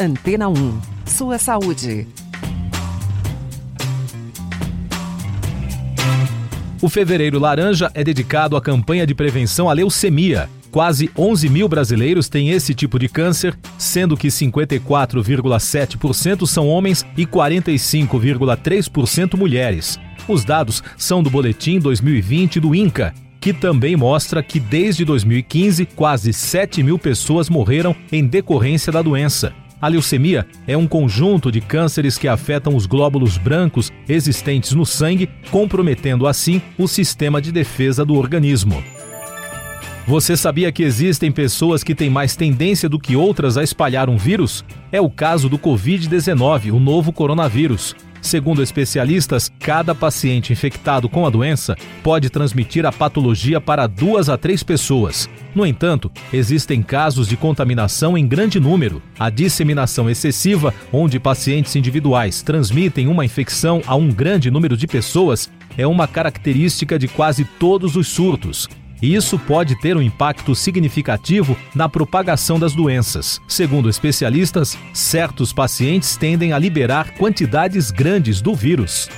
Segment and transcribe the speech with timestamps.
[0.00, 0.80] Antena 1.
[1.06, 2.06] Sua saúde.
[6.80, 10.48] O Fevereiro Laranja é dedicado à campanha de prevenção à leucemia.
[10.70, 17.26] Quase 11 mil brasileiros têm esse tipo de câncer, sendo que 54,7% são homens e
[17.26, 19.98] 45,3% mulheres.
[20.28, 26.32] Os dados são do Boletim 2020 do INCA, que também mostra que desde 2015 quase
[26.32, 29.52] 7 mil pessoas morreram em decorrência da doença.
[29.80, 35.30] A leucemia é um conjunto de cânceres que afetam os glóbulos brancos existentes no sangue,
[35.50, 38.82] comprometendo assim o sistema de defesa do organismo.
[40.08, 44.16] Você sabia que existem pessoas que têm mais tendência do que outras a espalhar um
[44.16, 44.64] vírus?
[44.90, 47.94] É o caso do Covid-19, o novo coronavírus.
[48.20, 54.36] Segundo especialistas, cada paciente infectado com a doença pode transmitir a patologia para duas a
[54.36, 55.28] três pessoas.
[55.54, 59.02] No entanto, existem casos de contaminação em grande número.
[59.18, 65.50] A disseminação excessiva, onde pacientes individuais transmitem uma infecção a um grande número de pessoas,
[65.76, 68.68] é uma característica de quase todos os surtos.
[69.00, 73.40] Isso pode ter um impacto significativo na propagação das doenças.
[73.46, 79.08] Segundo especialistas, certos pacientes tendem a liberar quantidades grandes do vírus.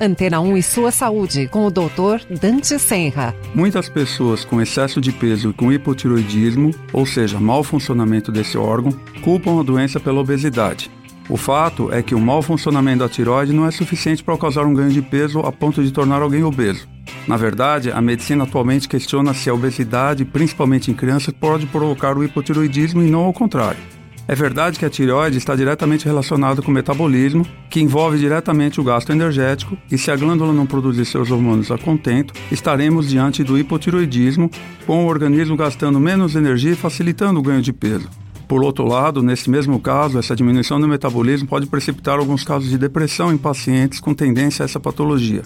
[0.00, 2.26] Antena 1 e sua saúde, com o Dr.
[2.40, 3.34] Dante Senra.
[3.54, 8.92] Muitas pessoas com excesso de peso e com hipotiroidismo, ou seja, mau funcionamento desse órgão,
[9.22, 10.90] culpam a doença pela obesidade.
[11.28, 14.74] O fato é que o mau funcionamento da tiroide não é suficiente para causar um
[14.74, 16.86] ganho de peso a ponto de tornar alguém obeso.
[17.26, 22.24] Na verdade, a medicina atualmente questiona se a obesidade, principalmente em crianças, pode provocar o
[22.24, 23.80] hipotiroidismo e não ao contrário.
[24.26, 28.84] É verdade que a tireoide está diretamente relacionada com o metabolismo, que envolve diretamente o
[28.84, 33.58] gasto energético, e se a glândula não produzir seus hormônios a contento, estaremos diante do
[33.58, 34.50] hipotiroidismo,
[34.86, 38.08] com o organismo gastando menos energia e facilitando o ganho de peso.
[38.48, 42.78] Por outro lado, nesse mesmo caso, essa diminuição do metabolismo pode precipitar alguns casos de
[42.78, 45.42] depressão em pacientes com tendência a essa patologia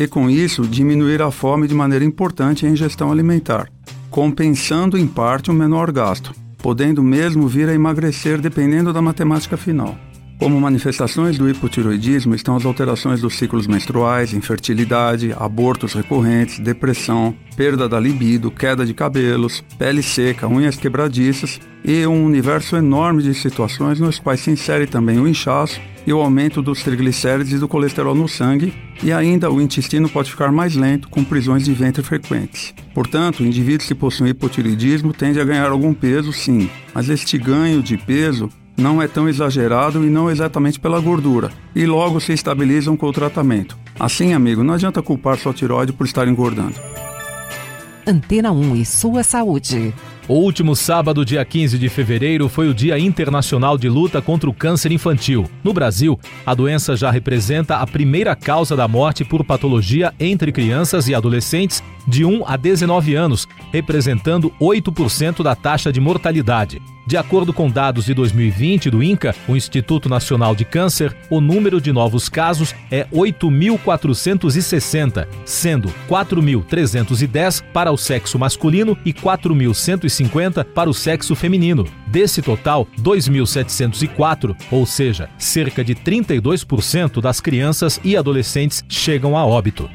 [0.00, 3.70] e, com isso, diminuir a fome de maneira importante em ingestão alimentar,
[4.08, 9.94] compensando em parte o menor gasto, podendo mesmo vir a emagrecer dependendo da matemática final.
[10.40, 17.86] Como manifestações do hipotiroidismo estão as alterações dos ciclos menstruais, infertilidade, abortos recorrentes, depressão, perda
[17.86, 24.00] da libido, queda de cabelos, pele seca, unhas quebradiças e um universo enorme de situações
[24.00, 28.14] nos quais se insere também o inchaço e o aumento dos triglicérides e do colesterol
[28.14, 28.72] no sangue,
[29.02, 32.74] e ainda o intestino pode ficar mais lento com prisões de ventre frequentes.
[32.94, 37.98] Portanto, indivíduos que possuem hipotiroidismo tendem a ganhar algum peso, sim, mas este ganho de
[37.98, 38.48] peso
[38.80, 43.12] não é tão exagerado e não exatamente pela gordura, e logo se estabilizam com o
[43.12, 43.78] tratamento.
[43.98, 46.74] Assim, amigo, não adianta culpar sua tiroide por estar engordando.
[48.06, 49.94] Antena 1 e sua saúde.
[50.26, 54.54] O último sábado, dia 15 de fevereiro, foi o Dia Internacional de Luta contra o
[54.54, 55.44] Câncer Infantil.
[55.62, 61.08] No Brasil, a doença já representa a primeira causa da morte por patologia entre crianças
[61.08, 66.80] e adolescentes de 1 a 19 anos, representando 8% da taxa de mortalidade.
[67.10, 71.80] De acordo com dados de 2020 do INCA, o Instituto Nacional de Câncer, o número
[71.80, 80.94] de novos casos é 8.460, sendo 4.310 para o sexo masculino e 4.150 para o
[80.94, 81.84] sexo feminino.
[82.06, 89.90] Desse total, 2.704, ou seja, cerca de 32% das crianças e adolescentes chegam a óbito.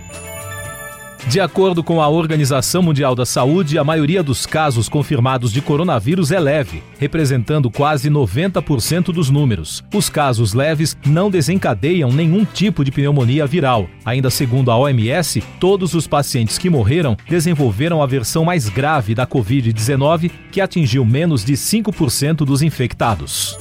[1.28, 6.32] De acordo com a Organização Mundial da Saúde, a maioria dos casos confirmados de coronavírus
[6.32, 9.84] é leve, representando quase 90% dos números.
[9.92, 13.90] Os casos leves não desencadeiam nenhum tipo de pneumonia viral.
[14.06, 19.26] Ainda segundo a OMS, todos os pacientes que morreram desenvolveram a versão mais grave da
[19.26, 23.58] Covid-19, que atingiu menos de 5% dos infectados.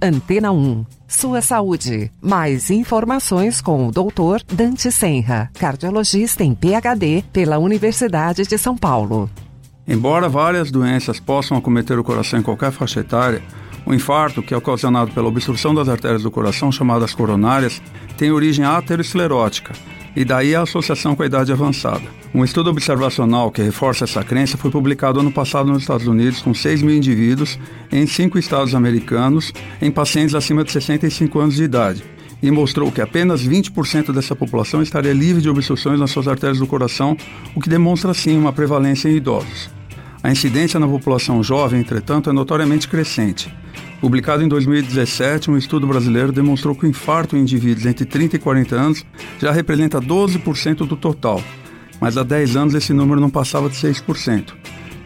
[0.00, 0.84] Antena 1.
[1.12, 2.10] Sua saúde.
[2.22, 4.42] Mais informações com o Dr.
[4.50, 9.30] Dante Senra, cardiologista em PhD pela Universidade de São Paulo.
[9.86, 13.42] Embora várias doenças possam acometer o coração em qualquer faixa etária,
[13.84, 17.82] o infarto, que é ocasionado pela obstrução das artérias do coração, chamadas coronárias,
[18.16, 19.74] tem origem aterosclerótica
[20.14, 22.02] e daí a associação com a idade avançada.
[22.34, 26.54] Um estudo observacional que reforça essa crença foi publicado ano passado nos Estados Unidos com
[26.54, 27.58] 6 mil indivíduos
[27.90, 32.04] em cinco estados americanos em pacientes acima de 65 anos de idade
[32.42, 36.66] e mostrou que apenas 20% dessa população estaria livre de obstruções nas suas artérias do
[36.66, 37.16] coração,
[37.54, 39.70] o que demonstra sim uma prevalência em idosos.
[40.22, 43.52] A incidência na população jovem, entretanto, é notoriamente crescente.
[44.02, 48.38] Publicado em 2017, um estudo brasileiro demonstrou que o infarto em indivíduos entre 30 e
[48.40, 49.06] 40 anos
[49.38, 51.40] já representa 12% do total,
[52.00, 54.54] mas há 10 anos esse número não passava de 6%.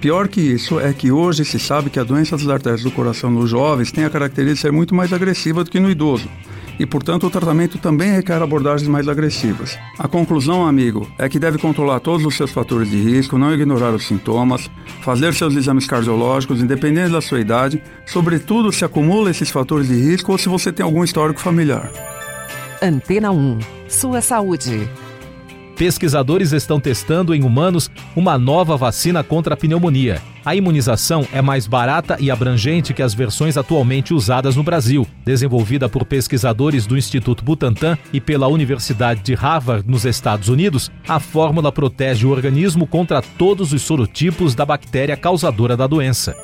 [0.00, 3.30] Pior que isso é que hoje se sabe que a doença das artérias do coração
[3.30, 6.30] nos jovens tem a característica de ser muito mais agressiva do que no idoso
[6.78, 9.78] e, portanto, o tratamento também requer abordagens mais agressivas.
[9.98, 13.94] A conclusão, amigo, é que deve controlar todos os seus fatores de risco, não ignorar
[13.94, 14.70] os sintomas,
[15.02, 20.32] fazer seus exames cardiológicos, independente da sua idade, sobretudo se acumula esses fatores de risco
[20.32, 21.90] ou se você tem algum histórico familiar.
[22.82, 23.58] Antena 1.
[23.88, 24.88] Sua saúde
[25.76, 30.20] pesquisadores estão testando em humanos uma nova vacina contra a pneumonia.
[30.44, 35.06] A imunização é mais barata e abrangente que as versões atualmente usadas no Brasil.
[35.24, 41.20] Desenvolvida por pesquisadores do Instituto Butantan e pela Universidade de Harvard, nos Estados Unidos, a
[41.20, 46.34] fórmula protege o organismo contra todos os sorotipos da bactéria causadora da doença.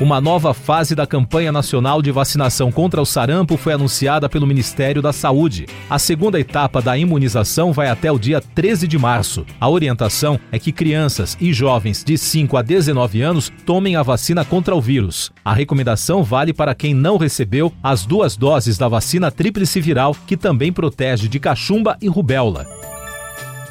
[0.00, 5.02] Uma nova fase da campanha nacional de vacinação contra o sarampo foi anunciada pelo Ministério
[5.02, 5.66] da Saúde.
[5.90, 9.44] A segunda etapa da imunização vai até o dia 13 de março.
[9.60, 14.42] A orientação é que crianças e jovens de 5 a 19 anos tomem a vacina
[14.42, 15.30] contra o vírus.
[15.44, 20.34] A recomendação vale para quem não recebeu as duas doses da vacina tríplice viral, que
[20.34, 22.79] também protege de cachumba e rubéola.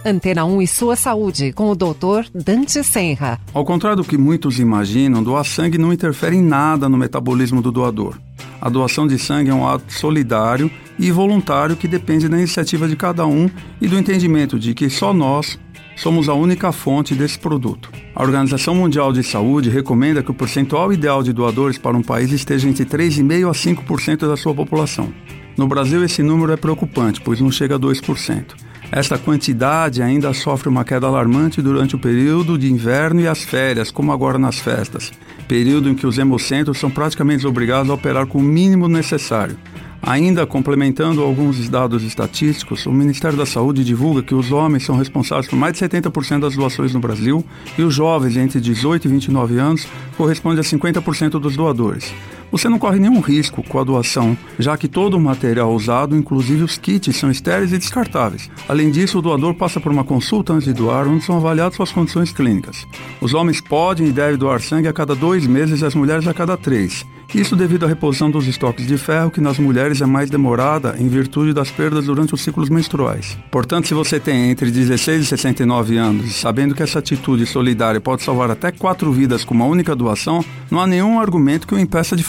[0.06, 2.30] Antena 1 e sua saúde, com o Dr.
[2.34, 3.40] Dante Senra.
[3.54, 7.72] Ao contrário do que muitos imaginam, doar sangue não interfere em nada no metabolismo do
[7.72, 8.18] doador.
[8.62, 12.96] A doação de sangue é um ato solidário e voluntário que depende da iniciativa de
[12.96, 13.50] cada um
[13.82, 15.60] e do entendimento de que só nós
[15.98, 17.92] somos a única fonte desse produto.
[18.16, 22.32] A Organização Mundial de Saúde recomenda que o percentual ideal de doadores para um país
[22.32, 25.14] esteja entre 3,5% a 5% da sua população.
[25.58, 28.69] No Brasil, esse número é preocupante, pois não chega a 2%.
[28.92, 33.92] Esta quantidade ainda sofre uma queda alarmante durante o período de inverno e as férias,
[33.92, 35.12] como agora nas festas,
[35.48, 39.58] período em que os hemocentros são praticamente obrigados a operar com o mínimo necessário.
[40.02, 45.48] Ainda complementando alguns dados estatísticos, o Ministério da Saúde divulga que os homens são responsáveis
[45.48, 47.46] por mais de 70% das doações no Brasil
[47.78, 49.88] e os jovens entre 18 e 29 anos
[50.18, 52.14] correspondem a 50% dos doadores.
[52.52, 56.64] Você não corre nenhum risco com a doação, já que todo o material usado, inclusive
[56.64, 58.50] os kits, são estéreis e descartáveis.
[58.68, 61.92] Além disso, o doador passa por uma consulta antes de doar, onde são avaliadas suas
[61.92, 62.88] condições clínicas.
[63.22, 66.34] Os homens podem e devem doar sangue a cada dois meses e as mulheres a
[66.34, 67.06] cada três.
[67.34, 71.08] Isso devido à reposição dos estoques de ferro, que nas mulheres é mais demorada em
[71.08, 73.38] virtude das perdas durante os ciclos menstruais.
[73.52, 78.24] Portanto, se você tem entre 16 e 69 anos sabendo que essa atitude solidária pode
[78.24, 82.16] salvar até quatro vidas com uma única doação, não há nenhum argumento que o impeça
[82.16, 82.24] de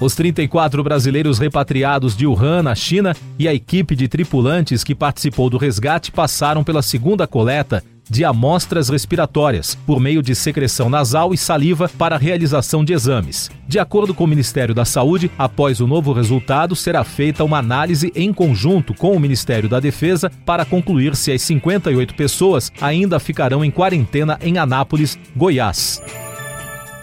[0.00, 5.50] Os 34 brasileiros repatriados de Wuhan, na China, e a equipe de tripulantes que participou
[5.50, 11.38] do resgate passaram pela segunda coleta de amostras respiratórias, por meio de secreção nasal e
[11.38, 13.50] saliva para a realização de exames.
[13.66, 18.10] De acordo com o Ministério da Saúde, após o novo resultado, será feita uma análise
[18.14, 23.64] em conjunto com o Ministério da Defesa para concluir se as 58 pessoas ainda ficarão
[23.64, 26.00] em quarentena em Anápolis, Goiás.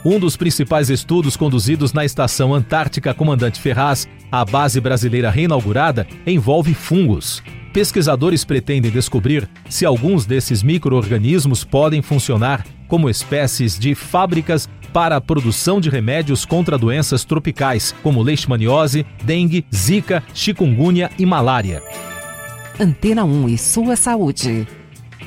[0.07, 6.75] Um dos principais estudos conduzidos na Estação Antártica Comandante Ferraz, a base brasileira reinaugurada, envolve
[6.75, 7.41] fungos.
[7.73, 15.21] Pesquisadores pretendem descobrir se alguns desses micro-organismos podem funcionar como espécies de fábricas para a
[15.21, 21.81] produção de remédios contra doenças tropicais, como leishmaniose, dengue, zika, chikungunya e malária.
[22.79, 24.67] Antena 1 e sua saúde.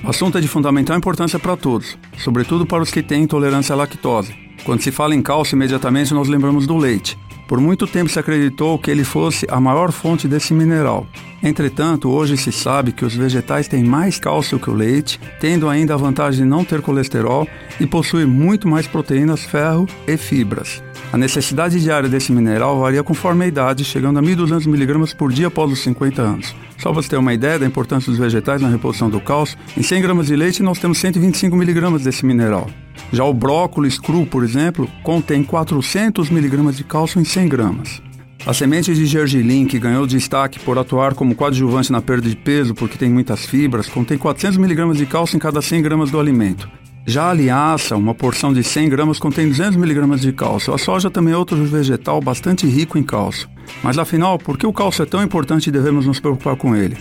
[0.02, 3.76] O assunto é de fundamental importância para todos, sobretudo para os que têm intolerância à
[3.76, 4.34] lactose.
[4.64, 7.19] Quando se fala em cálcio, imediatamente nós lembramos do leite.
[7.48, 11.06] Por muito tempo se acreditou que ele fosse a maior fonte desse mineral.
[11.43, 15.94] Entretanto, hoje se sabe que os vegetais têm mais cálcio que o leite, tendo ainda
[15.94, 17.48] a vantagem de não ter colesterol
[17.81, 20.82] e possuir muito mais proteínas, ferro e fibras.
[21.10, 25.46] A necessidade diária desse mineral varia conforme a idade, chegando a 1.200 mg por dia
[25.46, 26.55] após os 50 anos.
[26.77, 29.82] Só para você ter uma ideia da importância dos vegetais na reposição do cálcio, em
[29.82, 32.69] 100 gramas de leite nós temos 125 mg desse mineral.
[33.10, 38.03] Já o brócolis cru, por exemplo, contém 400 mg de cálcio em 100 gramas.
[38.46, 42.74] A semente de gergelim, que ganhou destaque por atuar como coadjuvante na perda de peso
[42.74, 46.69] porque tem muitas fibras, contém 400 mg de cálcio em cada 100 gramas do alimento.
[47.08, 50.74] Já a linhaça, uma porção de 100 gramas, contém 200 miligramas de cálcio.
[50.74, 53.48] A soja também é outro vegetal bastante rico em cálcio.
[53.82, 56.98] Mas afinal, por que o cálcio é tão importante e devemos nos preocupar com ele?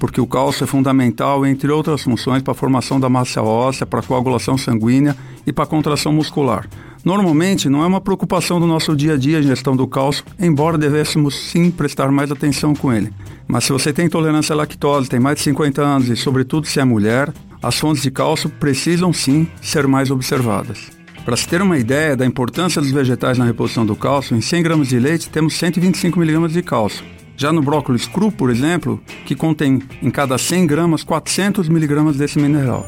[0.00, 4.00] Porque o cálcio é fundamental, entre outras funções, para a formação da massa óssea, para
[4.00, 5.14] a coagulação sanguínea
[5.46, 6.66] e para a contração muscular.
[7.04, 10.78] Normalmente, não é uma preocupação do nosso dia a dia a gestão do cálcio, embora
[10.78, 13.12] devêssemos sim prestar mais atenção com ele.
[13.46, 16.80] Mas se você tem intolerância à lactose, tem mais de 50 anos e, sobretudo, se
[16.80, 17.30] é mulher,
[17.62, 20.90] as fontes de cálcio precisam sim ser mais observadas.
[21.24, 24.62] Para se ter uma ideia da importância dos vegetais na reposição do cálcio, em 100
[24.62, 27.04] gramas de leite temos 125 miligramas de cálcio.
[27.36, 32.38] Já no brócolis cru, por exemplo, que contém em cada 100 gramas 400 miligramas desse
[32.38, 32.86] mineral.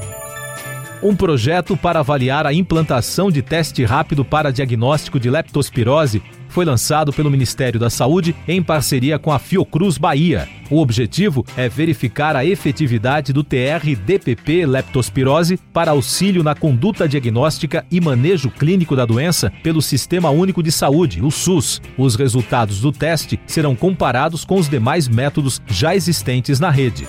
[1.02, 6.22] Um projeto para avaliar a implantação de teste rápido para diagnóstico de leptospirose
[6.54, 10.48] foi lançado pelo Ministério da Saúde em parceria com a Fiocruz Bahia.
[10.70, 18.00] O objetivo é verificar a efetividade do TR-DPP leptospirose para auxílio na conduta diagnóstica e
[18.00, 21.82] manejo clínico da doença pelo Sistema Único de Saúde, o SUS.
[21.98, 27.04] Os resultados do teste serão comparados com os demais métodos já existentes na rede.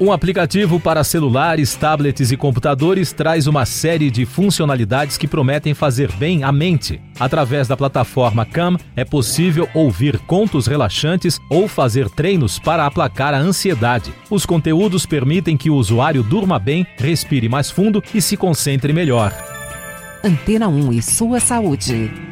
[0.00, 6.10] Um aplicativo para celulares, tablets e computadores traz uma série de funcionalidades que prometem fazer
[6.12, 7.00] bem à mente.
[7.20, 13.38] Através da plataforma Cam, é possível ouvir contos relaxantes ou fazer treinos para aplacar a
[13.38, 14.12] ansiedade.
[14.28, 19.32] Os conteúdos permitem que o usuário durma bem, respire mais fundo e se concentre melhor.
[20.24, 22.31] Antena 1 e sua saúde.